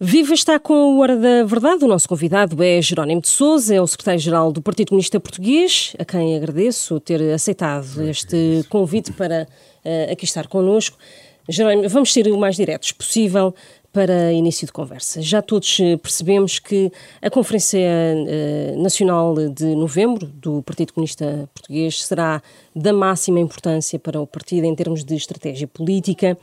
[0.00, 1.84] Viva está com a Hora da Verdade.
[1.84, 6.04] O nosso convidado é Jerónimo de Souza, é o secretário-geral do Partido Comunista Português, a
[6.04, 9.48] quem agradeço ter aceitado este convite para
[9.84, 10.96] uh, aqui estar connosco.
[11.48, 13.52] Jerónimo, vamos ser o mais diretos possível
[13.92, 15.20] para início de conversa.
[15.20, 22.04] Já todos eh, percebemos que a Conferência uh, Nacional de Novembro do Partido Comunista Português
[22.04, 22.40] será
[22.72, 26.38] da máxima importância para o partido em termos de estratégia política.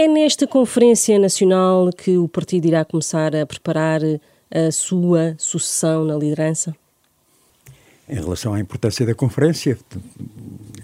[0.00, 4.00] É nesta Conferência Nacional que o partido irá começar a preparar
[4.48, 6.72] a sua sucessão na liderança?
[8.08, 9.76] Em relação à importância da conferência,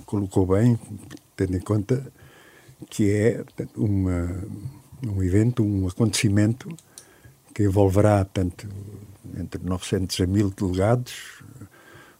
[0.05, 0.77] colocou bem,
[1.37, 2.05] tendo em conta
[2.91, 3.45] que é
[3.77, 4.43] uma,
[5.07, 6.69] um evento, um acontecimento
[7.55, 8.67] que envolverá tanto
[9.39, 11.41] entre 900 a 1000 delegados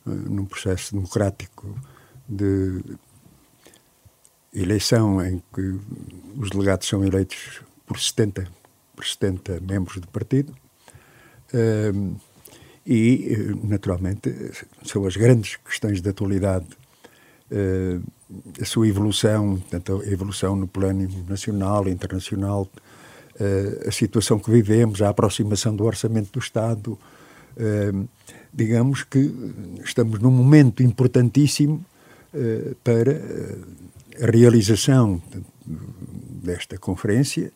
[0.07, 1.77] eh, num processo democrático
[2.29, 2.81] de
[4.55, 5.79] eleição em que
[6.39, 8.47] os delegados são eleitos por 70,
[8.95, 10.55] por 70 membros do partido.
[11.53, 12.17] Um,
[12.87, 14.31] e, eh, naturalmente,
[14.85, 16.67] são as grandes questões da atualidade
[17.51, 18.03] uh,
[18.61, 22.69] a sua evolução, tanto a evolução no plano nacional, internacional,
[23.41, 26.99] uh, a situação que vivemos, a aproximação do orçamento do Estado.
[27.57, 28.09] Uh,
[28.53, 29.33] digamos que
[29.85, 31.85] estamos num momento importantíssimo
[32.83, 33.13] para
[34.19, 35.23] realização
[36.43, 37.53] desta conferência,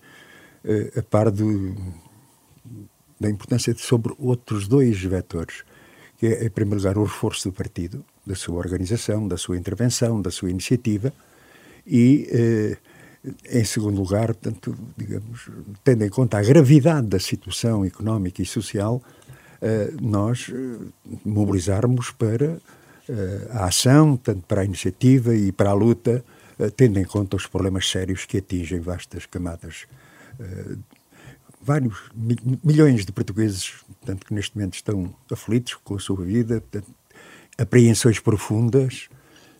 [0.96, 1.74] a par do,
[3.20, 5.64] da importância de, sobre outros dois vetores,
[6.18, 10.20] que é, em primeiro lugar, o reforço do partido, da sua organização, da sua intervenção,
[10.20, 11.12] da sua iniciativa
[11.86, 12.76] e, eh,
[13.50, 15.48] em segundo lugar, tanto, digamos,
[15.82, 19.02] tendo em conta a gravidade da situação económica e social,
[19.62, 22.58] eh, nós eh, mobilizarmos para
[23.08, 26.37] eh, a ação, tanto para a iniciativa e para a luta, eh,
[26.76, 29.86] tendo em conta os problemas sérios que atingem vastas camadas
[30.40, 30.76] eh,
[31.60, 32.10] vários
[32.64, 33.74] milhões de portugueses,
[34.04, 36.94] tanto que neste momento estão aflitos com a sua vida, portanto,
[37.58, 39.08] apreensões profundas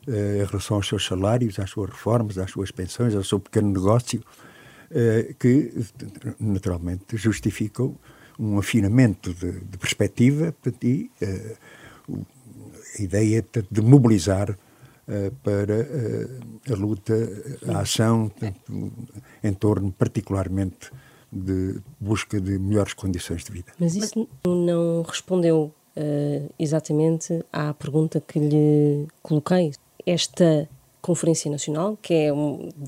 [0.07, 3.71] uh, em relação aos seus salários, às suas reformas, às suas pensões, ao seu pequeno
[3.73, 4.23] negócio,
[5.39, 5.71] que
[6.41, 7.95] naturalmente justificam
[8.39, 12.27] um afinamento de, de perspectiva e uh,
[12.99, 14.57] a ideia de mobilizar
[15.43, 15.87] para
[16.71, 17.15] a luta,
[17.69, 18.31] a ação
[19.43, 20.91] em torno particularmente
[21.31, 23.73] de busca de melhores condições de vida.
[23.79, 29.73] Mas isso não respondeu uh, exatamente à pergunta que lhe coloquei.
[30.07, 30.69] Esta
[31.03, 32.31] Conferência Nacional, que é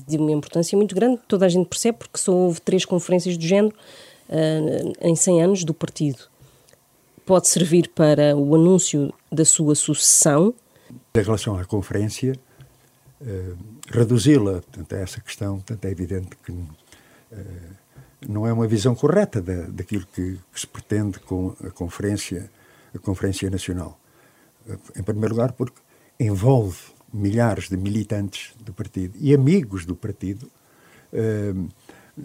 [0.07, 3.43] de uma importância muito grande, toda a gente percebe, porque só houve três conferências do
[3.43, 3.73] género
[5.01, 6.19] em 100 anos do partido.
[7.25, 10.53] Pode servir para o anúncio da sua sucessão?
[11.13, 12.33] Em relação à conferência,
[13.21, 13.57] uh,
[13.89, 16.53] reduzi-la, a essa questão, portanto, é evidente que
[18.27, 22.51] não é uma visão correta da, daquilo que, que se pretende com a conferência
[22.93, 23.99] a Conferência Nacional.
[24.95, 25.79] Em primeiro lugar, porque
[26.19, 26.77] envolve
[27.13, 30.49] milhares de militantes do partido e amigos do partido
[31.11, 31.53] eh,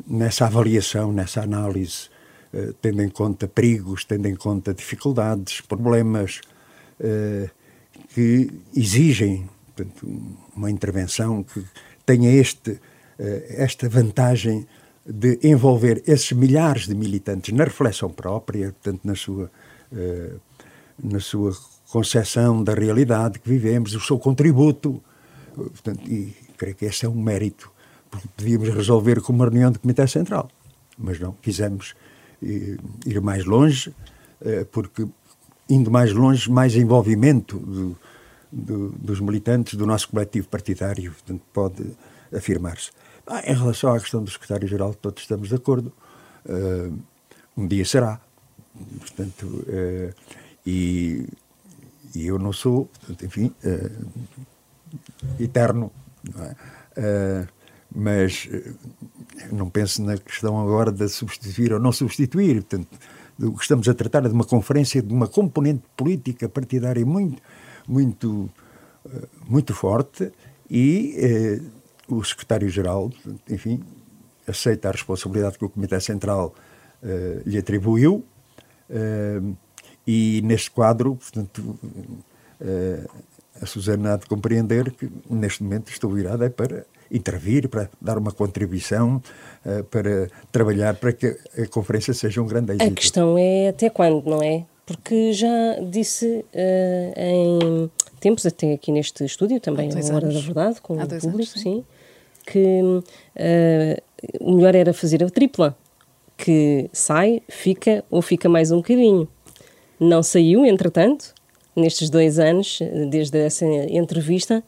[0.07, 2.09] nessa avaliação, nessa análise,
[2.53, 6.41] eh, tendo em conta perigos, tendo em conta dificuldades, problemas
[7.01, 7.51] eh,
[8.17, 10.07] que exigem portanto,
[10.57, 11.63] uma intervenção que
[12.07, 12.81] tenha este,
[13.19, 14.67] esta vantagem
[15.05, 19.51] de envolver esses milhares de militantes na reflexão própria, portanto, na sua
[21.03, 21.55] na sua
[21.91, 25.03] concepção da realidade que vivemos, o seu contributo.
[25.55, 27.71] Portanto, e creio que esse é um mérito,
[28.11, 30.51] porque podíamos resolver com uma reunião do Comitê Central,
[30.97, 31.95] mas não, quisemos
[32.43, 33.95] eh, ir mais longe,
[34.41, 35.07] eh, porque
[35.69, 37.97] indo mais longe, mais envolvimento do,
[38.51, 41.85] do, dos militantes do nosso coletivo partidário, portanto, pode
[42.35, 42.91] afirmar-se.
[43.27, 45.93] Ah, em relação à questão do secretário-geral, todos estamos de acordo.
[46.45, 46.97] Uh,
[47.57, 48.21] um dia será.
[49.01, 50.15] Portanto, uh,
[50.65, 51.27] e,
[52.15, 52.89] e eu não sou,
[53.23, 54.07] enfim, uh,
[55.41, 55.91] eterno,
[56.33, 56.57] não é?
[57.95, 58.49] mas
[59.53, 62.63] não penso na questão agora de substituir ou não substituir.
[62.63, 62.89] Portanto,
[63.41, 67.43] o que estamos a tratar é de uma conferência de uma componente política partidária muito,
[67.87, 68.49] muito,
[69.47, 70.33] muito forte
[70.71, 71.61] e
[72.09, 73.11] o secretário-geral,
[73.49, 73.83] enfim,
[74.47, 76.55] aceita a responsabilidade que o Comitê Central
[77.45, 78.25] lhe atribuiu.
[78.89, 79.57] Uh,
[80.07, 81.59] e neste quadro, portanto,
[82.61, 83.11] uh,
[83.61, 88.19] a Susana há de compreender que neste momento estou virada é para intervir, para dar
[88.19, 89.23] uma contribuição,
[89.65, 92.93] uh, para trabalhar para que a conferência seja um grande êxito.
[92.93, 94.65] A questão é até quando, não é?
[94.85, 100.81] Porque já disse uh, em tempos, até aqui neste estúdio, também a Hora da Verdade,
[100.81, 101.61] com Há o público, anos, sim.
[101.61, 101.85] sim.
[102.47, 104.03] que uh,
[104.41, 105.77] o melhor era fazer a tripla,
[106.37, 109.29] que sai, fica ou fica mais um bocadinho.
[109.99, 111.35] Não saiu, entretanto,
[111.75, 112.79] nestes dois anos,
[113.11, 114.63] desde essa entrevista,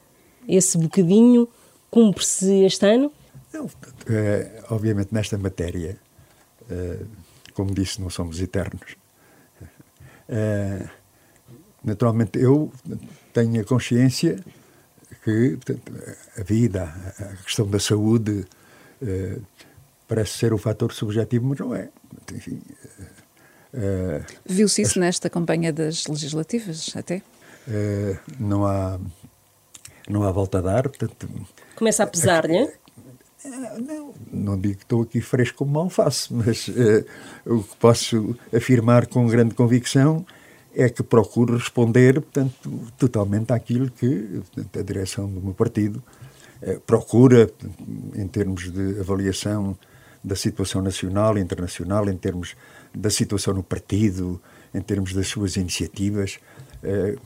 [0.49, 1.49] esse bocadinho
[1.90, 3.12] cumpre-se este ano?
[3.52, 3.69] Não,
[4.08, 5.99] é, obviamente nesta matéria,
[6.70, 6.99] é,
[7.55, 8.96] como disse, não somos eternos.
[10.29, 10.87] É,
[11.82, 12.70] naturalmente, eu
[13.32, 14.38] tenho a consciência
[15.25, 15.93] que portanto,
[16.38, 16.85] a vida,
[17.19, 18.46] a questão da saúde,
[20.08, 21.90] parece ser o fator subjetivo, mas não é.
[22.35, 22.61] Enfim,
[23.75, 27.23] uh, Viu-se isso as, nesta campanha das legislativas, até?
[27.69, 28.99] Uh, não há
[30.08, 30.82] não há volta a dar.
[30.88, 31.28] Portanto,
[31.76, 32.70] Começa a pesar-lhe?
[33.78, 36.69] Não, não digo que estou aqui fresco como mal faço, mas
[37.46, 40.25] o que posso afirmar com grande convicção
[40.75, 46.02] é que procuro responder, portanto, totalmente àquilo que portanto, a direção do meu partido
[46.61, 47.50] eh, procura,
[48.14, 49.76] em termos de avaliação
[50.22, 52.56] da situação nacional e internacional, em termos
[52.94, 54.40] da situação no partido,
[54.75, 56.38] em termos das suas iniciativas.
[56.82, 57.16] Eh,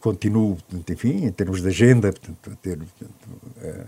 [0.00, 3.86] continuo, portanto, enfim, em termos de agenda, portanto, a ter portanto, eh,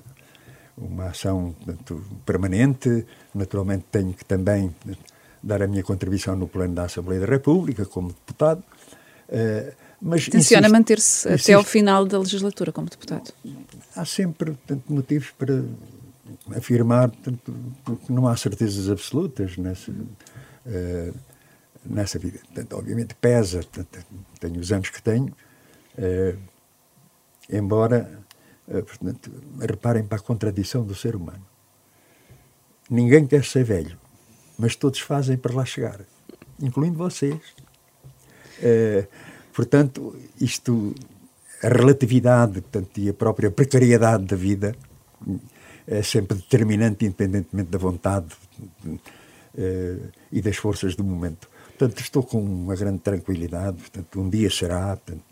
[0.78, 3.06] uma ação portanto, permanente.
[3.34, 4.74] Naturalmente, tenho que também
[5.42, 8.62] dar a minha contribuição no plano da Assembleia da República, como deputado.
[9.28, 13.32] Uh, mas Tenciona manter-se até ao final da legislatura como deputado?
[13.94, 15.62] Há sempre tanto, motivos para
[16.56, 17.54] afirmar tanto,
[18.06, 21.14] que não há certezas absolutas nessa, uh,
[21.84, 22.38] nessa vida.
[22.38, 23.60] Portanto, obviamente pesa,
[24.38, 25.34] tenho os anos que tenho,
[25.98, 26.38] uh,
[27.48, 28.20] embora,
[28.66, 31.44] portanto, reparem para a contradição do ser humano.
[32.88, 33.98] Ninguém quer ser velho,
[34.56, 36.00] mas todos fazem para lá chegar,
[36.60, 37.40] incluindo vocês.
[38.62, 39.06] Eh,
[39.54, 40.94] portanto, isto,
[41.62, 44.74] a relatividade portanto, e a própria precariedade da vida
[45.86, 48.28] é sempre determinante, independentemente da vontade
[48.86, 51.48] uh, e das forças do momento.
[51.80, 53.78] Portanto, estou com uma grande tranquilidade.
[53.78, 55.24] Portanto, um dia será, portanto,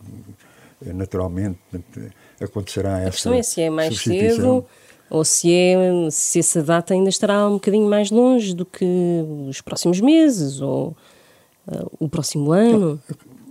[0.94, 2.10] naturalmente, portanto,
[2.40, 3.08] acontecerá essa.
[3.08, 4.64] A questão é se é mais cedo
[5.10, 5.76] ou se, é,
[6.10, 8.86] se essa data ainda estará um bocadinho mais longe do que
[9.46, 10.96] os próximos meses ou
[11.66, 12.98] uh, o próximo ano?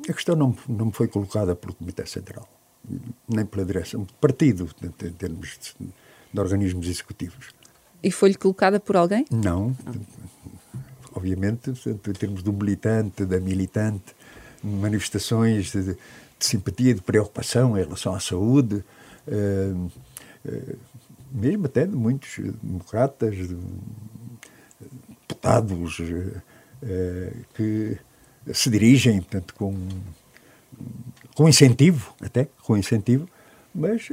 [0.09, 2.49] A questão não, não foi colocada pelo Comitê Central,
[3.29, 5.88] nem pela direção do partido, em termos de,
[6.33, 7.49] de organismos executivos.
[8.01, 9.23] E foi-lhe colocada por alguém?
[9.29, 9.75] Não.
[11.17, 14.15] Obviamente, em termos do militante, da militante,
[14.63, 15.97] manifestações de, de
[16.39, 18.83] simpatia, de preocupação em relação à saúde,
[19.27, 19.91] uh,
[20.45, 20.77] uh,
[21.31, 23.57] mesmo até de muitos democratas, de,
[25.27, 26.41] deputados, uh,
[27.55, 27.97] que
[28.53, 29.75] se dirigem, portanto, com,
[31.33, 33.27] com incentivo, até, com incentivo,
[33.73, 34.07] mas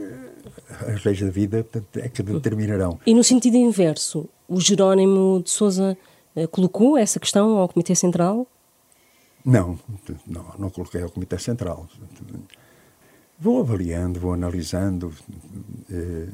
[0.89, 2.99] as leis da vida portanto, é que determinarão.
[3.05, 5.99] E no sentido inverso, o Jerónimo de Souza
[6.51, 8.47] colocou essa questão ao Comitê Central?
[9.45, 9.79] Não,
[10.27, 11.87] não, não coloquei ao Comitê Central.
[13.39, 15.13] Vou avaliando, vou analisando
[15.91, 16.29] eh,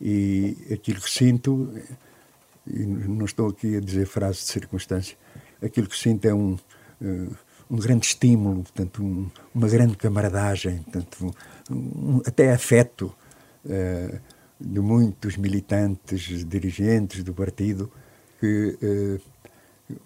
[0.00, 1.72] e aquilo que sinto,
[2.66, 5.16] e não estou aqui a dizer frases de circunstância,
[5.62, 7.36] aquilo que sinto é um, uh,
[7.70, 11.34] um grande estímulo, portanto, um, uma grande camaradagem, portanto,
[11.70, 13.14] um, até afeto
[14.60, 17.90] de muitos militantes, dirigentes do partido
[18.44, 19.20] que
[19.90, 19.96] uh,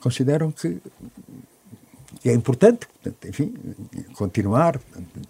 [0.00, 0.80] consideram que,
[2.20, 3.54] que, é importante, portanto, enfim,
[4.14, 4.78] continuar.
[4.80, 5.28] Portanto,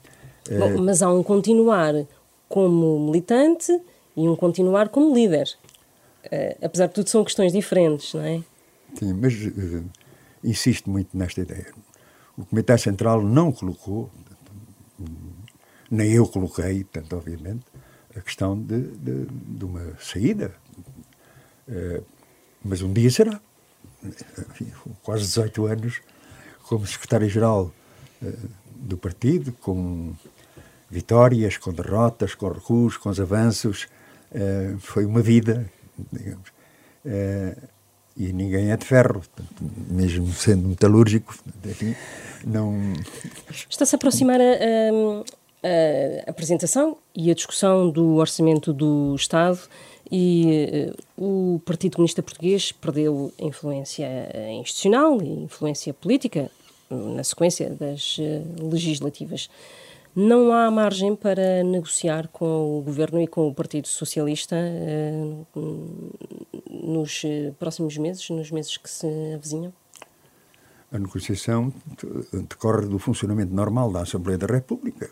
[0.51, 2.07] Bom, mas há um continuar
[2.49, 3.71] como militante
[4.17, 5.49] e um continuar como líder.
[6.25, 8.43] Uh, apesar de tudo, são questões diferentes, não é?
[8.95, 9.85] Sim, mas uh,
[10.43, 11.67] insisto muito nesta ideia.
[12.37, 14.11] O Comitê Central não colocou,
[15.91, 17.67] nem eu coloquei, tanto obviamente,
[18.17, 20.55] a questão de, de, de uma saída.
[21.69, 22.03] Uh,
[22.65, 23.41] mas um dia será.
[25.03, 26.01] Quase 18 anos
[26.63, 27.73] como secretário-geral
[28.23, 30.15] uh, do partido, com
[30.91, 33.89] vitórias, com derrotas, com recuos, com os avanços.
[34.31, 35.71] Uh, foi uma vida,
[36.13, 36.53] digamos
[38.19, 39.23] e ninguém é de ferro,
[39.89, 41.39] mesmo sendo metalúrgico,
[42.45, 42.75] não...
[43.71, 44.45] Está-se a aproximar a,
[46.27, 49.61] a, apresentação e a discussão do orçamento do Estado
[50.11, 56.51] e uh, o Partido Comunista Português perdeu influência eh, institucional e influência política
[56.91, 59.51] na sequência das uh, legislativas.
[60.17, 65.47] Não há margem para negociar com o Governo e com o Partido Socialista uh,
[66.71, 67.23] nos
[67.59, 69.73] próximos meses, nos meses que se avizinham?
[70.91, 71.71] A negociação
[72.49, 75.11] decorre do funcionamento normal da Assembleia da República,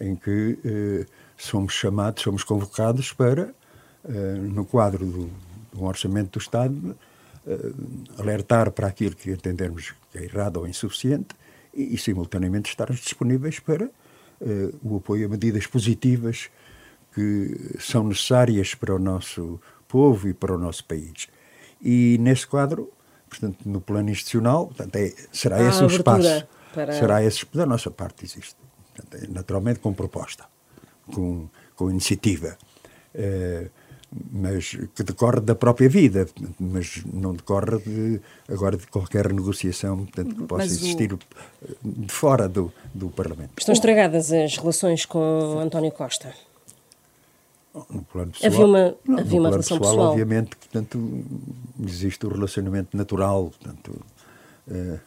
[0.00, 1.06] em que
[1.36, 3.54] somos chamados, somos convocados para,
[4.50, 5.30] no quadro do,
[5.72, 6.96] do, orçamento do Estado,
[7.46, 7.72] eh,
[8.18, 11.34] alertar para aquilo que entendermos que é errado ou insuficiente
[11.74, 13.90] e, e simultaneamente estarmos disponíveis para
[14.84, 16.48] o apoio a medidas positivas
[17.12, 21.28] que são necessárias para o nosso povo e para o nosso país.
[21.82, 22.92] E nesse quadro,
[23.28, 26.46] portanto, no plano institucional, portanto, é, será esse o espaço.
[26.72, 26.92] Para...
[26.92, 28.54] Será esse, da nossa parte existe.
[28.94, 30.44] Portanto, é, naturalmente com proposta,
[31.12, 32.56] com, com iniciativa.
[33.14, 33.70] Uh,
[34.10, 36.26] mas que decorre da própria vida,
[36.58, 41.18] mas não decorre de, agora de qualquer negociação portanto, que possa mas existir o...
[41.84, 43.50] de fora do, do Parlamento.
[43.58, 46.32] Estão estragadas as relações com António Costa?
[47.90, 51.24] No plano pessoal, havia uma, não, havia uma relação pessoal, pessoal, obviamente, portanto,
[51.86, 54.00] existe o relacionamento natural, portanto,
[54.68, 54.98] uh,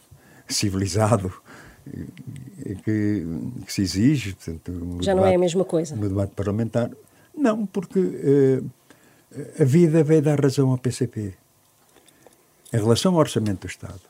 [0.48, 1.32] civilizado,
[2.84, 3.26] que,
[3.66, 4.34] que, se exige.
[4.34, 5.96] Portanto, Já debate, não é a mesma coisa.
[5.96, 6.90] No debate parlamentar.
[7.36, 8.70] Não, porque uh,
[9.58, 11.34] a vida veio dar razão ao PCP.
[12.72, 14.00] Em relação ao orçamento do Estado,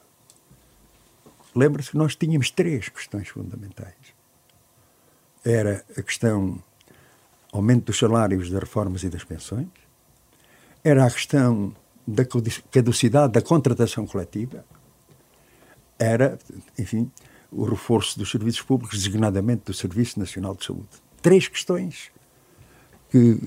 [1.54, 3.94] lembra-se que nós tínhamos três questões fundamentais.
[5.44, 6.62] Era a questão
[7.52, 9.68] aumento dos salários, das reformas e das pensões,
[10.82, 11.74] era a questão
[12.06, 12.24] da
[12.70, 14.64] caducidade da contratação coletiva,
[15.98, 16.38] era,
[16.78, 17.10] enfim,
[17.50, 20.88] o reforço dos serviços públicos, designadamente do Serviço Nacional de Saúde.
[21.20, 22.10] Três questões
[23.12, 23.38] que,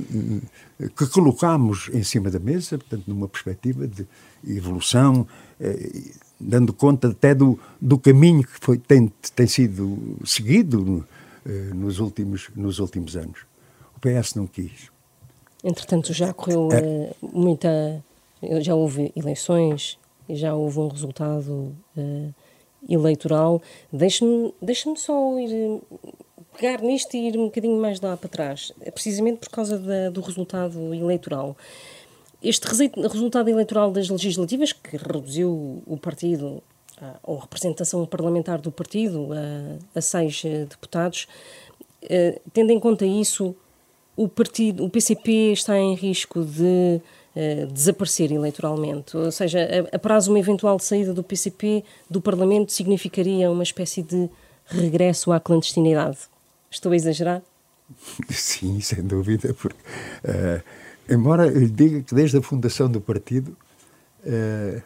[0.95, 4.05] que colocámos em cima da mesa, portanto, numa perspectiva de
[4.47, 5.27] evolução,
[5.59, 11.03] eh, dando conta até do, do caminho que foi, tem, tem sido seguido
[11.43, 13.39] eh, nos, últimos, nos últimos anos.
[13.95, 14.91] O PS não quis.
[15.63, 16.79] Entretanto, já correu é.
[16.79, 18.03] uh, muita.
[18.61, 19.97] Já houve eleições,
[20.29, 22.33] já houve um resultado uh,
[22.87, 23.59] eleitoral.
[23.91, 25.81] Deixe-me deixe só ir
[26.55, 30.09] pegar nisto e ir um bocadinho mais lá para trás, é precisamente por causa da,
[30.09, 31.55] do resultado eleitoral.
[32.41, 36.61] Este resultado eleitoral das legislativas, que reduziu o partido,
[37.01, 41.27] a, ou a representação parlamentar do partido, a, a seis deputados,
[42.03, 43.55] uh, tendo em conta isso,
[44.15, 47.01] o partido, o PCP está em risco de
[47.35, 49.59] uh, desaparecer eleitoralmente, ou seja,
[49.91, 54.29] a, a prazo uma eventual saída do PCP do Parlamento significaria uma espécie de
[54.67, 56.34] regresso à clandestinidade.
[56.75, 57.41] Estou a exagerar?
[58.29, 59.79] Sim, sem dúvida, porque
[60.25, 60.61] uh,
[61.09, 63.55] embora eu diga que desde a fundação do partido
[64.25, 64.81] uh,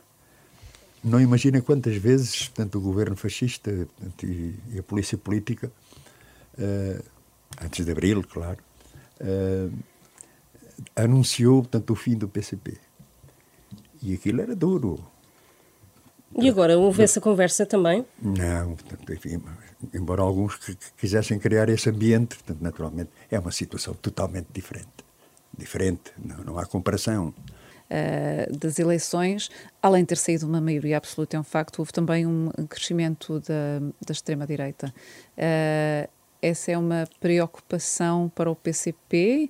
[1.03, 5.71] não imagina quantas vezes tanto o governo fascista portanto, e, e, a polícia política,
[6.59, 7.03] uh,
[7.59, 8.59] antes de abril, claro,
[10.95, 12.77] anunciou portanto, o fim do PCP.
[14.03, 15.03] E aquilo era duro.
[16.37, 18.05] E agora, houve essa conversa também?
[18.21, 19.41] Não, portanto, enfim,
[19.93, 24.87] embora alguns que, que quisessem criar esse ambiente, portanto, naturalmente, é uma situação totalmente diferente.
[25.57, 27.33] Diferente, não, não há comparação.
[27.89, 29.49] Uh, das eleições,
[29.81, 33.79] além de ter saído uma maioria absoluta, é um facto, houve também um crescimento da,
[34.05, 34.93] da extrema-direita.
[35.35, 36.07] Uh,
[36.41, 39.49] essa é uma preocupação para o PCP?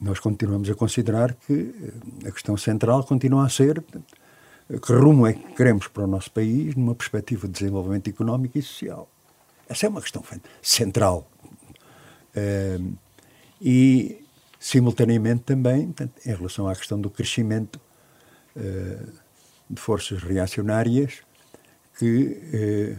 [0.00, 1.74] Nós continuamos a considerar que
[2.26, 3.82] a questão central continua a ser
[4.68, 8.62] que rumo é que queremos para o nosso país numa perspectiva de desenvolvimento económico e
[8.62, 9.08] social.
[9.68, 10.22] Essa é uma questão
[10.62, 11.28] central.
[13.60, 14.22] E,
[14.60, 15.94] simultaneamente, também,
[16.26, 17.80] em relação à questão do crescimento
[18.56, 19.12] uh,
[19.70, 21.22] de forças reacionárias
[21.98, 22.98] que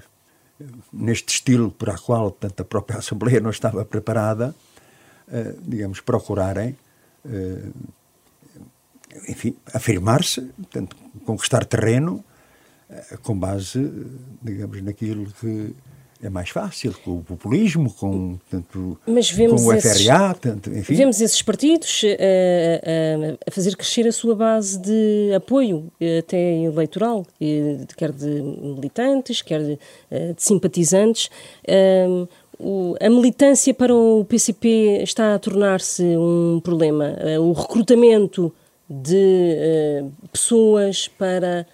[0.60, 4.55] uh, neste estilo para o qual tanto a própria Assembleia não estava preparada,
[5.27, 6.75] uh, digamos, procurarem,
[9.27, 10.95] enfim, afirmar-se, portanto,
[11.25, 12.24] conquistar terreno
[12.89, 13.91] uh, com base,
[14.41, 15.75] digamos, naquilo que
[16.24, 20.69] é mais fácil, com o populismo, com, tanto, Mas vemos com o FRA, esses, tanto,
[20.72, 20.95] enfim.
[20.95, 27.27] Vemos esses partidos uh, uh, a fazer crescer a sua base de apoio, até eleitoral,
[27.98, 29.79] quer de militantes, quer de,
[30.10, 31.29] de simpatizantes.
[33.00, 37.13] A militância para o PCP está a tornar-se um problema.
[37.39, 38.53] o recrutamento
[38.89, 41.68] de pessoas para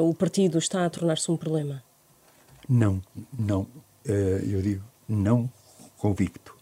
[0.00, 1.82] o partido está a tornar-se um problema.
[2.68, 3.02] Não,
[3.36, 3.62] não.
[4.06, 5.50] Uh, eu digo não
[5.98, 6.56] convicto.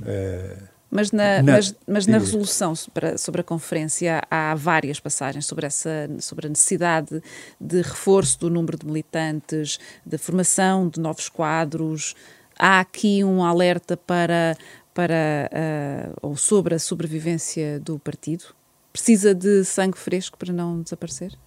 [0.00, 5.46] Uh, Mas na, na mas, mas na resolução sobre, sobre, a conferência há várias passagens
[5.46, 7.22] sobre, essa, sobre a necessidade
[7.60, 12.14] de reforço do número de militantes, de formação de novos quadros.
[12.58, 14.56] Há aqui um alerta para,
[14.96, 18.46] para uh, ou sobre a sobrevivência do partido?
[18.90, 21.38] Precisa de sangue fresco para não desaparecer?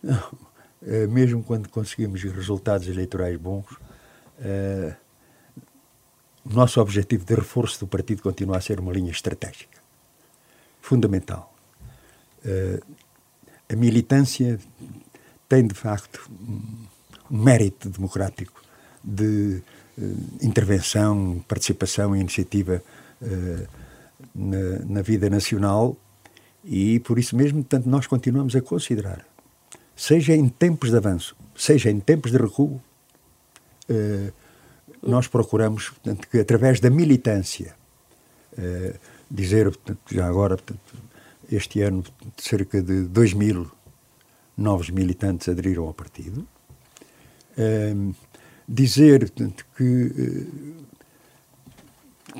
[0.00, 0.22] Não.
[0.84, 4.92] Uh, mesmo quando conseguimos resultados eleitorais bons, uh,
[6.44, 9.78] nosso objetivo de reforço do partido continua a ser uma linha estratégica,
[10.80, 11.54] fundamental.
[12.44, 12.84] Uh,
[13.72, 14.58] a militância
[15.48, 16.28] tem, de facto,
[17.30, 18.60] um mérito democrático
[19.04, 19.62] de
[20.40, 22.82] intervenção, participação e iniciativa
[23.20, 23.68] uh,
[24.34, 25.96] na, na, vida nacional
[26.64, 29.26] e, por isso mesmo, portanto, nós continuamos a considerar,
[29.96, 32.80] seja em tempos de avanço, seja em tempos de recuo,
[35.02, 37.74] nós procuramos, portanto, que através da militância,
[38.52, 38.98] uh,
[39.30, 40.94] dizer, portanto, já agora, portanto,
[41.50, 42.04] este ano,
[42.36, 43.70] cerca de 2 mil
[44.56, 46.46] novos militantes aderiram ao partido,
[47.58, 48.14] uh,
[48.68, 50.46] dizer, portanto, que, uh,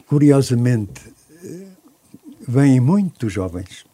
[0.07, 1.01] curiosamente,
[2.47, 3.85] vêm muitos jovens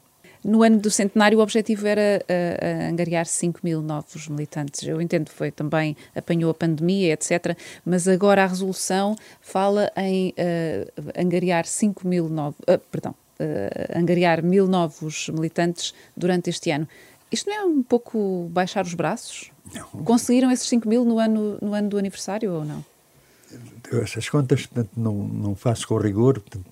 [0.45, 4.87] no ano do centenário, o objetivo era uh, angariar 5 mil novos militantes.
[4.87, 7.57] Eu entendo, foi também, apanhou a pandemia, etc.
[7.85, 12.59] Mas agora a resolução fala em uh, angariar 5 mil novos.
[12.61, 13.15] Uh, perdão,
[13.95, 16.89] angariar mil novos militantes durante este ano.
[17.31, 19.51] Isto não é um pouco baixar os braços?
[19.75, 20.05] Não.
[20.05, 22.85] Conseguiram esses 5 mil no ano, no ano do aniversário ou não?
[24.03, 26.67] Essas contas, portanto, não, não faço com rigor, portanto,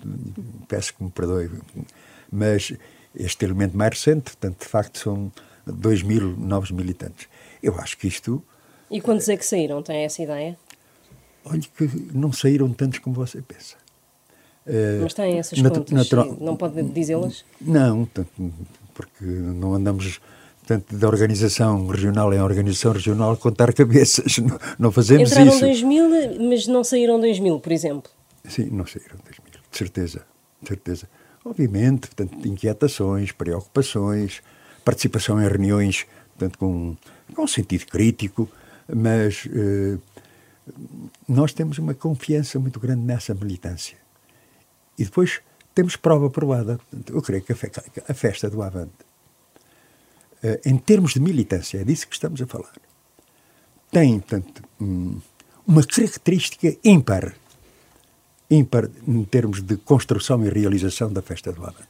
[0.67, 1.49] peço que me perdoe.
[2.31, 2.73] Mas
[3.15, 5.31] este elemento mais recente, portanto, de facto, são
[5.65, 7.27] 2 mil novos militantes.
[7.61, 8.43] Eu acho que isto.
[8.89, 9.81] E quantos é que saíram?
[9.81, 10.57] Tem essa ideia?
[11.45, 13.75] Olha, que não saíram tantos como você pensa.
[14.65, 15.91] Uh, Mas têm essas contas?
[15.91, 16.37] Natural...
[16.39, 17.45] Não pode dizê-las?
[17.59, 18.07] Não,
[18.93, 20.19] porque não andamos
[20.67, 24.37] tanto da organização regional em organização regional contar cabeças.
[24.37, 25.65] Não, não fazemos Entraram isso.
[25.65, 28.11] Entraram 2 mil, mas não saíram 2 mil, por exemplo?
[28.47, 30.25] Sim, não saíram 2 mil, de certeza,
[30.61, 31.07] de certeza
[31.47, 34.41] obviamente, portanto, inquietações, preocupações,
[34.83, 36.05] participação em reuniões
[36.37, 36.95] portanto, com,
[37.33, 38.49] com sentido crítico,
[38.87, 39.97] mas eh,
[41.27, 43.97] nós temos uma confiança muito grande nessa militância.
[44.97, 45.41] E depois
[45.73, 46.77] temos prova provada.
[46.77, 47.71] Portanto, eu creio que a, fe
[48.07, 48.93] a festa do Avante,
[50.65, 52.73] em termos de militância, é disso que estamos a falar,
[53.91, 55.19] tem, portanto, um,
[55.65, 57.35] uma característica ímpar
[58.49, 61.87] ímpar em termos de construção e realização da festa do Avante.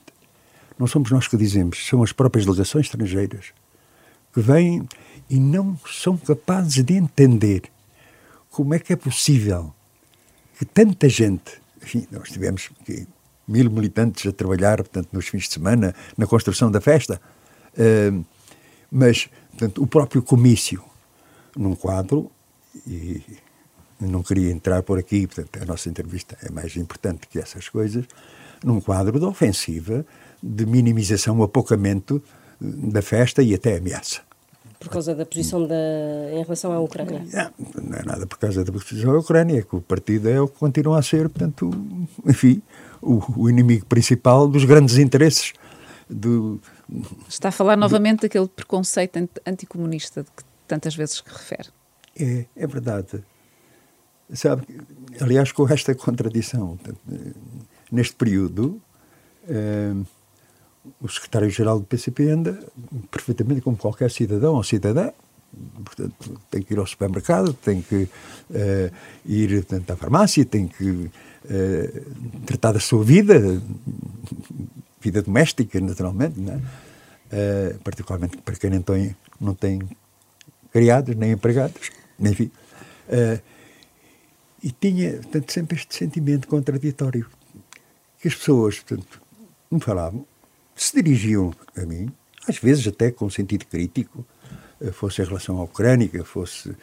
[0.77, 3.53] Não somos nós que dizemos, são as próprias delegações estrangeiras
[4.33, 4.87] que vêm
[5.29, 7.63] e não são capazes de entender
[8.49, 9.73] como é que é possível
[10.57, 12.69] que tanta gente, enfim, nós tivemos
[13.47, 17.21] mil militantes a trabalhar, portanto, nos fins de semana, na construção da festa,
[17.73, 18.25] uh,
[18.91, 20.83] mas, portanto, o próprio comício,
[21.55, 22.31] num quadro,
[22.85, 23.21] e
[23.99, 28.05] não queria entrar por aqui, portanto, a nossa entrevista é mais importante que essas coisas,
[28.63, 30.05] num quadro de ofensiva,
[30.41, 32.21] de minimização, apocamento
[32.59, 34.21] da festa e até ameaça.
[34.79, 35.75] Por causa da posição da,
[36.31, 37.23] em relação à Ucrânia?
[37.33, 40.39] Não, não é nada por causa da posição à Ucrânia, é que o partido é
[40.39, 41.71] o que continua a ser, portanto,
[42.25, 42.61] enfim,
[43.01, 45.53] o, o inimigo principal dos grandes interesses
[46.07, 46.59] do.
[47.27, 51.69] Está a falar novamente daquele preconceito anticomunista de que tantas vezes refere.
[52.15, 53.23] É, é verdade.
[54.33, 54.65] Sabe,
[55.21, 56.77] aliás, com esta contradição,
[57.91, 58.81] neste período,
[59.47, 59.93] eh,
[61.01, 62.59] o secretário-geral do PCP anda
[63.09, 65.11] perfeitamente como qualquer cidadão ou cidadã,
[65.83, 68.07] portanto, tem que ir ao supermercado, tem que
[68.53, 68.91] eh,
[69.25, 71.09] ir portanto, à farmácia, tem que
[71.49, 72.03] eh,
[72.45, 73.61] tratar da sua vida,
[75.07, 76.61] vida doméstica, naturalmente, né?
[77.83, 79.81] particularmente para quem não tem, não tem
[80.71, 81.89] criados nem empregados,
[82.19, 82.51] enfim.
[83.07, 83.41] Uh,
[84.61, 87.27] e tinha, portanto, sempre este sentimento contraditório.
[88.19, 89.21] Que as pessoas, portanto,
[89.69, 90.25] me falavam,
[90.75, 92.11] se dirigiam a mim,
[92.47, 94.25] às vezes até com sentido crítico,
[94.81, 96.75] eh, fosse em relação à Ucrânia, fosse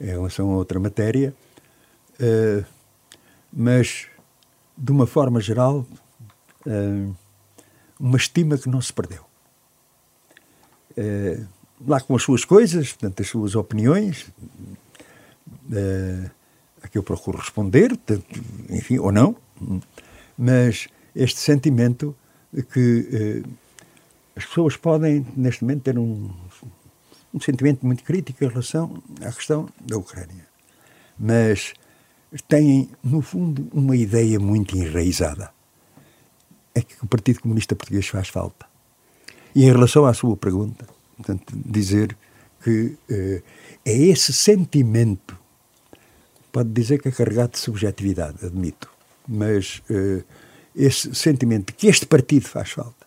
[0.00, 1.34] em relação a outra matéria,
[2.20, 2.64] uh,
[3.52, 4.06] mas,
[4.76, 5.86] de uma forma geral,
[6.66, 7.16] uh,
[8.02, 9.24] uma estima que não se perdeu.
[10.90, 11.46] Uh,
[11.86, 14.26] lá com as suas coisas, portanto, as suas opiniões,
[15.70, 16.30] uh,
[16.82, 17.96] a que eu procuro responder,
[18.68, 19.36] enfim, ou não,
[20.36, 22.16] mas este sentimento
[22.52, 23.48] de que eh,
[24.34, 26.28] as pessoas podem, neste momento, ter um,
[27.32, 30.46] um sentimento muito crítico em relação à questão da Ucrânia.
[31.16, 31.72] Mas
[32.48, 35.52] têm, no fundo, uma ideia muito enraizada.
[36.74, 38.66] É que o Partido Comunista Português faz falta.
[39.54, 42.16] E em relação à sua pergunta, portanto, dizer
[42.62, 43.42] que uh,
[43.84, 45.36] é esse sentimento,
[46.50, 48.88] pode dizer que é carregado de subjetividade, admito,
[49.28, 50.24] mas uh,
[50.74, 53.06] esse sentimento de que este partido faz falta.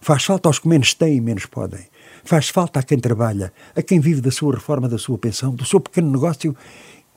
[0.00, 1.86] Faz falta aos que menos têm e menos podem.
[2.24, 5.64] Faz falta a quem trabalha, a quem vive da sua reforma, da sua pensão, do
[5.64, 6.56] seu pequeno negócio.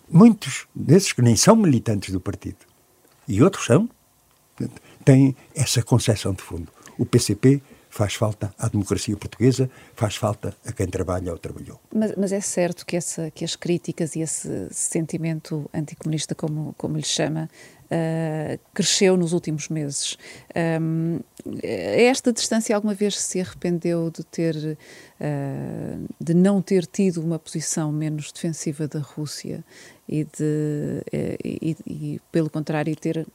[0.09, 2.57] Muitos desses que nem são militantes do partido.
[3.27, 3.89] E outros são.
[5.03, 6.67] Têm essa concepção de fundo.
[6.97, 7.61] O PCP
[7.91, 11.79] faz falta à democracia portuguesa, faz falta a quem trabalha ou trabalhou.
[11.93, 16.95] Mas, mas é certo que, essa, que as críticas e esse sentimento anticomunista, como, como
[16.95, 17.49] lhe chama,
[17.91, 20.17] uh, cresceu nos últimos meses.
[20.81, 21.19] Um,
[21.61, 24.77] a esta distância, alguma vez se arrependeu de ter,
[26.19, 29.63] de não ter tido uma posição menos defensiva da Rússia
[30.11, 33.25] e, de, eh, e, e, pelo contrário, ter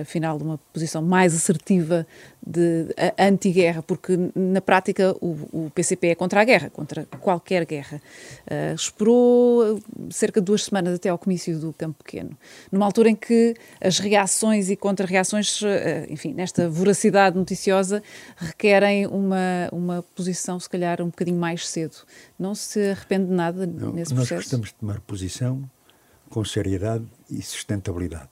[0.00, 2.06] afinal uma posição mais assertiva
[2.46, 2.86] de
[3.18, 8.02] anti-guerra, porque na prática o, o, PCP é contra a guerra, contra qualquer guerra.
[8.46, 12.36] Uh, esperou cerca de duas semanas até ao comício do Campo Pequeno,
[12.70, 15.66] numa altura em que as reações e contra-reações, uh,
[16.10, 18.02] enfim, nesta voracidade noticiosa,
[18.36, 21.96] requerem uma, uma posição, se calhar, um bocadinho mais cedo.
[22.38, 24.34] Não se arrepende de nada Não, nesse nós processo?
[24.34, 25.70] Nós gostamos de tomar posição
[26.28, 28.30] com seriedade e sustentabilidade.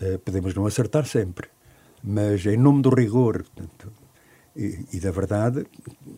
[0.00, 1.48] Uh, podemos não acertar sempre,
[2.02, 3.92] mas em nome do rigor portanto,
[4.56, 5.64] e, e, da verdade,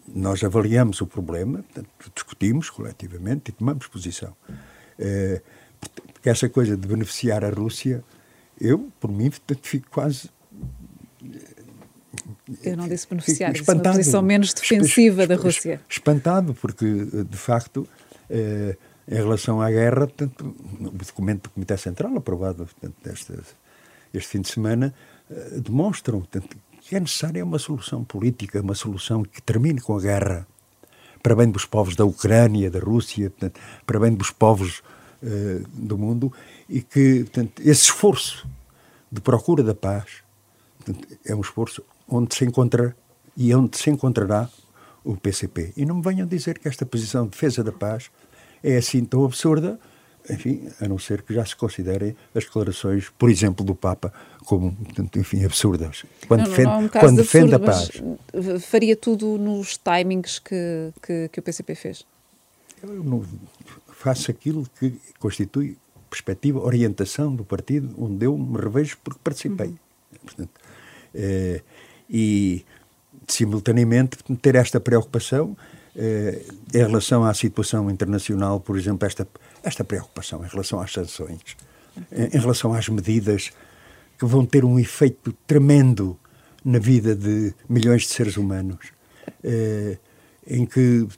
[0.09, 4.35] nós avaliamos o problema, portanto, discutimos coletivamente e tomamos posição.
[4.99, 5.43] Uh,
[6.13, 8.03] porque essa coisa de beneficiar a Rússia,
[8.61, 10.31] eu, por mim, portanto, fico quase
[12.63, 15.81] eu não disse beneficiar, disse uma posição menos defensiva da Rússia.
[15.89, 16.87] Espantado, porque,
[17.29, 17.87] de facto,
[18.29, 18.77] eh,
[19.09, 23.33] em relação à guerra, portanto, o documento do Comitê Central, aprovado portanto, este,
[24.15, 24.95] este fim de semana,
[25.31, 30.01] uh, demonstram portanto, que é necessária uma solução política, uma solução que termine com a
[30.01, 30.47] guerra,
[31.23, 34.83] para bem dos povos da Ucrânia, da Rússia, portanto, para bem dos povos
[35.23, 36.33] uh, do mundo,
[36.69, 38.49] e que portanto, esse esforço
[39.11, 40.23] de procura da paz
[40.79, 42.95] portanto, é um esforço onde se encontra
[43.37, 44.49] e onde se encontrará
[45.05, 45.73] o PCP.
[45.77, 48.11] E não me venham dizer que esta posição de defesa da paz
[48.63, 49.81] é assim tão absurda,
[50.31, 54.13] enfim, a não ser que já se considerem as declarações, por exemplo, do Papa,
[54.45, 54.77] como,
[55.17, 56.05] enfim, absurdas.
[56.29, 58.63] Quando, não, defende, não, não, é um quando defende absurdo, a paz.
[58.63, 62.07] Faria tudo nos timings que, que, que o PCP fez?
[62.83, 63.25] Eu não,
[63.89, 65.77] faço aquilo que constitui
[66.09, 69.69] perspectiva, orientação do partido, onde eu me revejo porque participei.
[69.69, 69.77] Uhum.
[70.25, 70.61] Portanto,
[71.15, 71.63] é,
[72.13, 72.65] e,
[73.27, 75.57] simultaneamente, ter esta preocupação
[75.97, 76.43] eh,
[76.75, 79.27] em relação à situação internacional, por exemplo, esta,
[79.63, 81.57] esta preocupação em relação às sanções,
[82.13, 83.51] em, em relação às medidas
[84.19, 86.19] que vão ter um efeito tremendo
[86.65, 88.93] na vida de milhões de seres humanos,
[89.43, 89.97] eh,
[90.47, 91.09] em que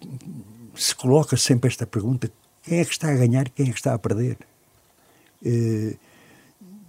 [0.75, 2.31] se coloca sempre esta pergunta:
[2.63, 4.39] quem é que está a ganhar, quem é que está a perder?
[5.45, 5.97] Eh,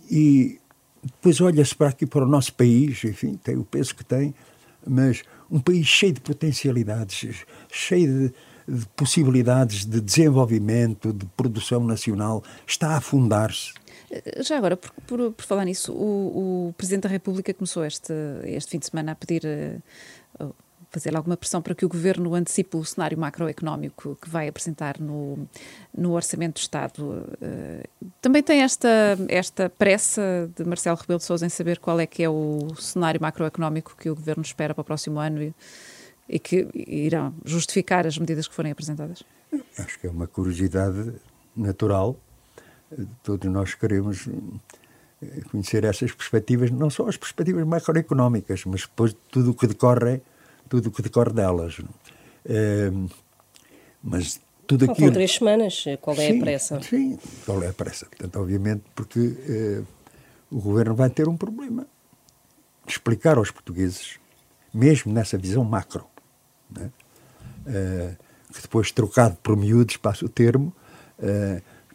[0.10, 0.60] e
[1.06, 4.34] depois olha-se para aqui para o nosso país, enfim, tem o peso que tem,
[4.86, 8.32] mas um país cheio de potencialidades, cheio
[8.68, 13.74] de, de possibilidades de desenvolvimento, de produção nacional, está a afundar-se.
[14.40, 18.14] Já agora, por, por, por, falar nisso, o, o, Presidente da República começou este,
[18.44, 19.44] este fim de semana a pedir
[20.40, 20.56] uh,
[20.96, 25.46] fazer alguma pressão para que o Governo antecipe o cenário macroeconómico que vai apresentar no,
[25.96, 27.28] no Orçamento do Estado.
[27.42, 27.84] Eh,
[28.22, 32.24] também tem esta, esta pressa de Marcelo Rebelo de Sousa em saber qual é que
[32.24, 35.54] é o cenário macroeconómico que o Governo espera para o próximo ano e,
[36.30, 39.22] e que irão justificar as medidas que forem apresentadas?
[39.78, 41.14] Acho que é uma curiosidade
[41.54, 42.16] natural.
[43.22, 44.30] Todos nós queremos
[45.22, 50.22] eh, conhecer essas perspectivas, não só as perspectivas macroeconómicas, mas depois tudo o que decorre
[50.70, 51.78] tudo o que decorre delas.
[52.46, 52.92] É,
[54.04, 55.86] mas tudo Faltam três semanas.
[56.02, 56.82] Qual é sim, a pressa?
[56.82, 58.06] Sim, qual é a pressa?
[58.06, 59.82] Portanto, obviamente, porque é,
[60.52, 61.88] o governo vai ter um problema.
[62.88, 64.20] Explicar aos portugueses,
[64.74, 66.06] mesmo nessa visão macro,
[66.70, 66.92] né,
[67.66, 68.16] é,
[68.54, 70.74] que depois trocado por miúdos, passa o termo,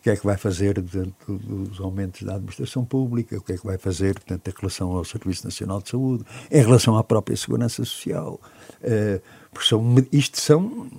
[0.00, 3.58] o que é que vai fazer dentro dos aumentos da administração pública, o que é
[3.58, 7.36] que vai fazer portanto, em relação ao Serviço Nacional de Saúde, em relação à própria
[7.36, 8.40] Segurança Social.
[8.80, 9.20] Uh,
[9.52, 10.90] porque são, isto são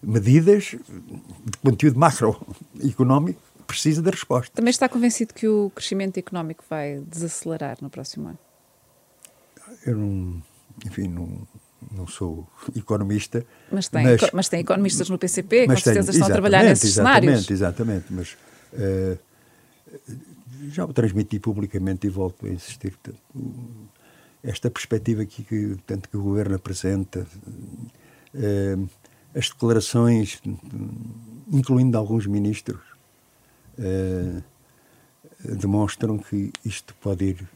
[0.00, 0.76] medidas
[1.44, 4.52] de conteúdo macroeconómico que precisa da resposta.
[4.54, 8.38] Também está convencido que o crescimento económico vai desacelerar no próximo ano?
[9.84, 10.42] Eu não,
[10.86, 11.44] enfim, não,
[11.92, 13.44] não sou economista.
[13.70, 16.90] Mas tem, mas, mas tem economistas no PCP que com certeza estão a trabalhar nesses
[16.90, 17.50] exatamente, cenários.
[17.50, 18.36] Exatamente, mas
[18.72, 19.18] uh,
[20.70, 22.96] já o transmiti publicamente e volto a insistir.
[24.42, 27.26] esta perspectiva aqui que, tanto que o governo apresenta,
[28.34, 28.88] uh,
[29.34, 30.40] as declarações,
[31.50, 32.80] incluindo de alguns ministros,
[33.78, 34.42] uh,
[35.56, 37.48] demonstram que isto pode ir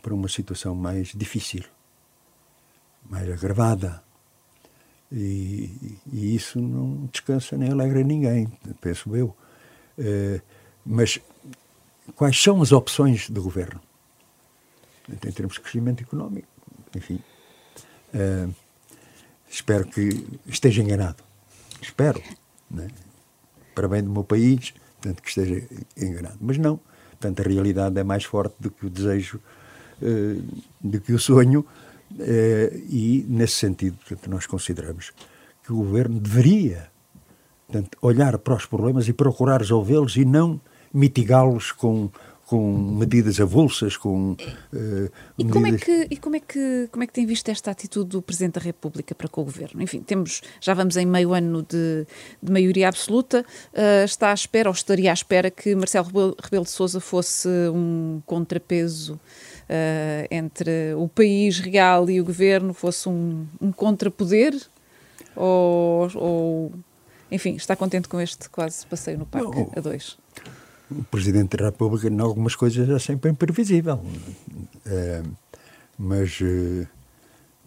[0.00, 1.64] para uma situação mais difícil,
[3.08, 4.02] mais agravada.
[5.10, 8.48] E, e isso não descansa nem alegra ninguém,
[8.80, 9.36] penso eu.
[9.98, 10.40] Uh,
[10.84, 11.20] mas
[12.14, 13.80] quais são as opções do governo?
[15.08, 16.48] Em termos de crescimento económico,
[16.94, 17.20] enfim.
[18.12, 18.52] Uh,
[19.48, 21.22] espero que esteja enganado.
[21.80, 22.20] Espero.
[22.70, 22.88] Né?
[23.74, 25.62] Para bem do meu país, tanto que esteja
[25.96, 26.38] enganado.
[26.40, 26.80] Mas não.
[27.10, 29.40] Portanto, a realidade é mais forte do que o desejo,
[30.02, 31.64] uh, do que o sonho.
[32.12, 35.12] Uh, e, nesse sentido, portanto, nós consideramos
[35.64, 36.88] que o governo deveria
[37.66, 40.60] portanto, olhar para os problemas e procurar resolvê-los e não
[40.92, 42.10] mitigá-los com
[42.46, 44.36] com medidas avulsas, com uh,
[45.36, 45.52] e medidas...
[45.52, 48.22] como é que e como é que como é que tem visto esta atitude do
[48.22, 49.82] Presidente da República para com o Governo?
[49.82, 52.06] Enfim, temos já vamos em meio ano de,
[52.40, 53.44] de maioria absoluta.
[53.72, 58.22] Uh, está à espera ou estaria à espera que Marcelo Rebelo de Sousa fosse um
[58.24, 59.18] contrapeso
[59.68, 64.54] uh, entre o país real e o Governo, fosse um, um contrapoder
[65.34, 66.72] ou, ou
[67.30, 70.16] enfim, está contente com este quase passeio no parque Não, a dois?
[70.90, 74.00] o Presidente da República, em algumas coisas, é sempre imprevisível.
[74.86, 75.22] É,
[75.98, 76.86] mas é,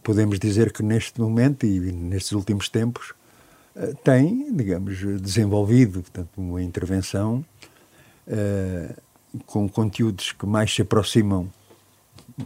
[0.01, 3.13] podemos dizer que neste momento e nestes últimos tempos
[4.03, 7.45] tem, digamos, desenvolvido portanto, uma intervenção
[9.45, 11.49] com conteúdos que mais se aproximam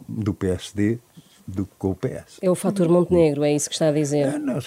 [0.07, 0.99] do PSD
[1.47, 2.39] do que com o PS.
[2.41, 4.27] É o fator Montenegro, é isso que está a dizer?
[4.27, 4.59] É, não,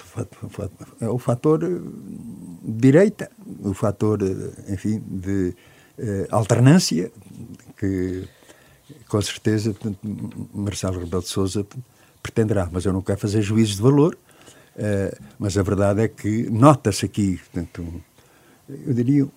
[1.01, 1.61] é o fator
[2.63, 3.31] direita,
[3.63, 4.19] o fator,
[4.69, 5.55] enfim, de
[5.99, 7.11] uh, alternância,
[7.79, 8.29] que
[9.09, 9.75] com certeza
[10.53, 11.67] Marcelo Rebelo de Sousa
[12.23, 14.17] pretenderá, mas eu não quero fazer juízos de valor,
[14.77, 18.03] uh, mas a verdade é que nota-se aqui, portanto,
[18.69, 19.29] eu diria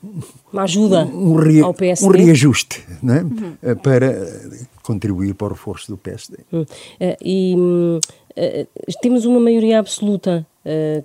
[0.51, 2.07] uma ajuda um, rea, PSD.
[2.07, 3.21] um reajuste é?
[3.21, 3.53] uhum.
[3.61, 4.41] Eh, para
[4.83, 6.37] contribuir para o reforço do PSD.
[6.51, 6.61] Uhum.
[6.61, 10.45] Uh, e uh, temos uma maioria absoluta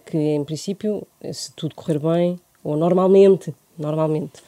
[0.06, 4.42] que, em princípio, se tudo correr bem, ou normalmente, normalmente,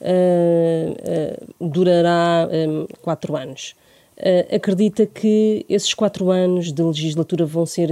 [0.00, 3.74] uh, uh, durará um, quatro anos.
[4.18, 7.88] Uh, acredita que esses quatro anos de legislatura vão ser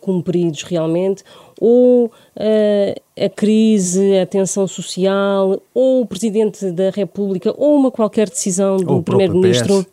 [0.00, 1.22] cumpridos realmente?
[1.60, 2.10] Ou
[3.18, 9.02] a crise, a tensão social, ou o Presidente da República, ou uma qualquer decisão do
[9.02, 9.86] Primeiro-Ministro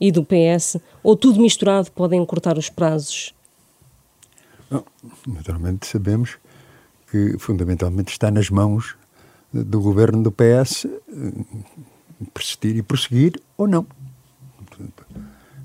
[0.00, 3.34] e do PS, ou tudo misturado, podem cortar os prazos?
[4.70, 4.84] Não,
[5.26, 6.36] naturalmente sabemos
[7.10, 8.94] que fundamentalmente está nas mãos
[9.52, 10.86] do governo do PS
[12.34, 13.86] persistir e prosseguir ou não.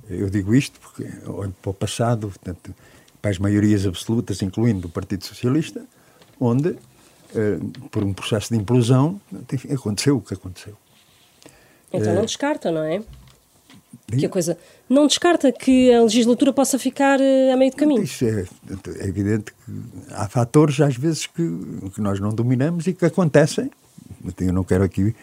[0.09, 2.73] Eu digo isto porque olho para o passado, portanto,
[3.21, 5.85] para as maiorias absolutas, incluindo o Partido Socialista,
[6.39, 6.75] onde,
[7.33, 7.57] eh,
[7.89, 9.19] por um processo de implosão,
[9.51, 10.75] enfim, aconteceu o que aconteceu.
[11.91, 13.01] Então não descarta, não é?
[14.07, 14.57] Que a coisa
[14.89, 18.03] não descarta que a legislatura possa ficar a meio de caminho.
[18.03, 18.45] Isso é,
[18.99, 19.71] é evidente que
[20.11, 21.43] há fatores, às vezes, que,
[21.95, 23.71] que nós não dominamos e que acontecem.
[24.39, 25.15] Eu não quero aqui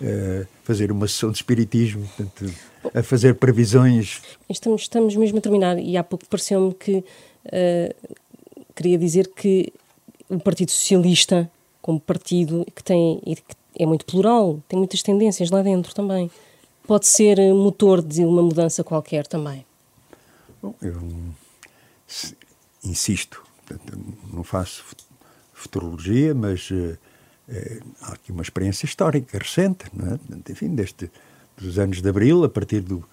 [0.00, 2.54] uh, fazer uma sessão de espiritismo, portanto,
[2.94, 4.22] a fazer previsões.
[4.48, 8.16] Estamos, estamos mesmo a terminar e há pouco pareceu-me que uh,
[8.74, 9.72] queria dizer que
[10.28, 13.42] o Partido Socialista, como partido que tem que
[13.76, 16.30] é muito plural, tem muitas tendências lá dentro também,
[16.86, 19.66] pode ser motor de uma mudança qualquer também.
[20.62, 21.02] Bom, eu
[22.84, 23.42] insisto,
[24.32, 24.84] não faço
[25.52, 26.96] futurologia, mas uh,
[27.48, 30.52] é, há aqui uma experiência histórica recente, é?
[30.52, 31.10] enfim, desde
[31.56, 33.04] dos anos de Abril, a partir do,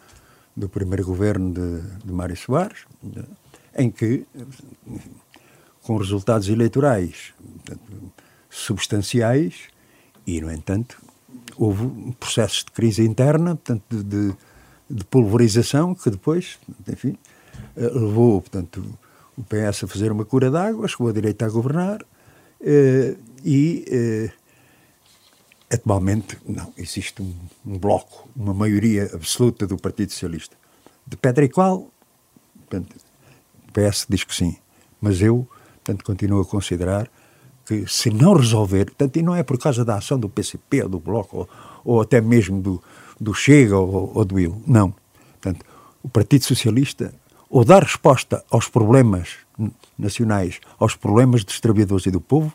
[0.56, 2.86] do primeiro governo de, de Mário Soares,
[3.76, 4.26] em que,
[5.84, 8.13] com resultados eleitorais portanto,
[8.50, 9.70] substanciais,
[10.26, 11.02] e, no entanto,
[11.58, 14.36] houve processos de crise interna, portanto, de, de,
[14.89, 17.17] de pulverização, que depois, enfim,
[17.76, 18.84] eh, levou, portanto,
[19.38, 22.06] o PS a fazer uma cura d'água, chegou a direita a governar,
[22.62, 24.32] eh, e eh,
[25.73, 27.34] atualmente não existe um,
[27.65, 30.56] um, bloco, uma maioria absoluta do Partido Socialista.
[31.06, 31.89] De pedra e qual,
[32.60, 32.95] portanto,
[33.67, 34.58] o PS diz que sim,
[34.99, 35.47] mas eu
[35.84, 37.10] portanto, continuo a considerar
[37.65, 40.89] que se não resolver, portanto, e não é por causa da ação do PCP ou
[40.89, 41.49] do Bloco, ou,
[41.84, 42.82] ou até mesmo do,
[43.19, 44.93] do Chega ou, ou do IL, não.
[45.39, 45.65] Portanto,
[46.04, 47.13] o Partido Socialista
[47.49, 49.38] ou dá resposta aos problemas
[49.97, 52.54] nacionais, aos problemas dos trabalhadores e do povo,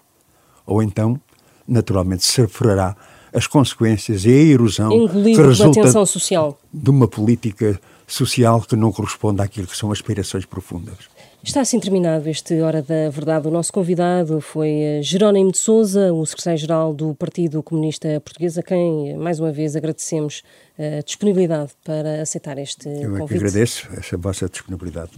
[0.66, 1.18] ou então,
[1.66, 2.96] naturalmente, sofrerá
[3.32, 6.58] as consequências e a erosão Engolido que resulta social.
[6.72, 10.96] de uma política social que não corresponde àquilo que são aspirações profundas.
[11.42, 13.46] Está assim terminado este Hora da Verdade.
[13.46, 18.62] O nosso convidado foi eh, Jerónimo de Souza, o secretário-geral do Partido Comunista Português, a
[18.64, 20.42] quem mais uma vez agradecemos
[20.76, 23.34] a disponibilidade para aceitar este Eu convite.
[23.34, 25.10] Eu agradeço essa vossa disponibilidade.